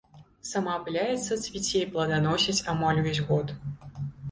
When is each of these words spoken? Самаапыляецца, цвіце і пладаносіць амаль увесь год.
Самаапыляецца, 0.51 1.37
цвіце 1.45 1.77
і 1.83 1.83
пладаносіць 1.93 2.59
амаль 2.75 3.05
увесь 3.05 3.23
год. 3.31 3.57